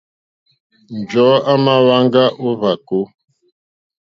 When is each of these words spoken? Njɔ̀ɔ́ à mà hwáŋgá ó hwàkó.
Njɔ̀ɔ́ 0.99 1.41
à 1.51 1.53
mà 1.63 1.73
hwáŋgá 1.83 2.23
ó 2.43 2.47
hwàkó. 2.59 2.99